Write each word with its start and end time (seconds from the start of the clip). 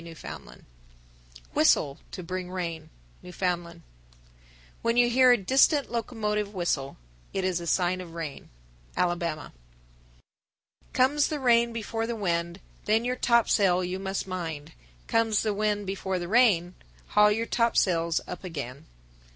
F._ 0.03 0.23
1046. 0.23 1.53
Whistle 1.55 1.99
to 2.09 2.23
bring 2.23 2.49
rain. 2.49 2.89
Newfoundland. 3.21 3.83
1047. 4.81 4.81
When 4.81 4.97
you 4.97 5.07
hear 5.11 5.31
a 5.31 5.37
distant 5.37 5.91
locomotive 5.91 6.55
whistle, 6.55 6.97
it 7.33 7.43
is 7.43 7.59
a 7.59 7.67
sign 7.67 8.01
of 8.01 8.15
rain. 8.15 8.49
Alabama. 8.97 9.53
1048. 10.95 10.95
Comes 10.95 11.27
the 11.27 11.39
rain 11.39 11.71
before 11.71 12.07
the 12.07 12.15
wind, 12.15 12.59
Then 12.85 13.05
your 13.05 13.15
topsail 13.15 13.83
you 13.83 13.99
must 13.99 14.25
mind. 14.25 14.71
Comes 15.05 15.43
the 15.43 15.53
wind 15.53 15.85
before 15.85 16.17
the 16.17 16.27
rain, 16.27 16.73
Haul 17.09 17.31
your 17.31 17.45
topsails 17.45 18.19
up 18.27 18.43
again. 18.43 18.87